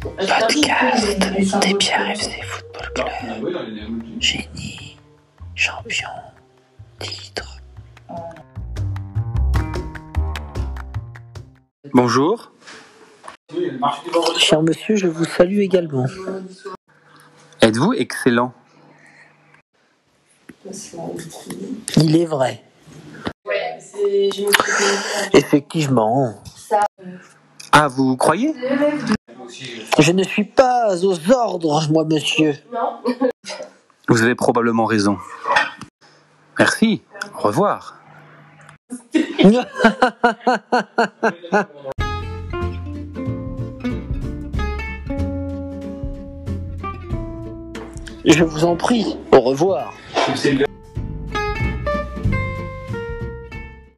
Podcast 0.00 1.18
des 1.60 1.74
Pierre 1.74 2.10
FC 2.10 2.42
Football 2.42 2.92
Club. 2.94 3.08
Génie, 4.20 4.98
champion, 5.54 6.08
titre. 6.98 7.58
Bonjour. 11.94 12.52
Cher 14.38 14.62
monsieur, 14.62 14.96
je 14.96 15.06
vous 15.06 15.24
salue 15.24 15.60
également. 15.60 16.06
Êtes-vous 17.60 17.94
excellent? 17.94 18.52
Il 21.96 22.16
est 22.16 22.26
vrai. 22.26 22.62
Effectivement. 25.32 26.42
Ah, 27.72 27.88
vous 27.88 28.16
croyez? 28.16 28.54
Je 29.98 30.12
ne 30.12 30.22
suis 30.22 30.44
pas 30.44 30.96
aux 31.02 31.32
ordres, 31.32 31.82
moi, 31.90 32.04
monsieur. 32.04 32.54
Vous 34.08 34.22
avez 34.22 34.34
probablement 34.34 34.84
raison. 34.84 35.16
Merci. 36.58 37.02
Au 37.38 37.42
revoir. 37.42 37.98
Je 48.24 48.44
vous 48.44 48.64
en 48.64 48.76
prie. 48.76 49.16
Au 49.32 49.40
revoir. 49.40 49.92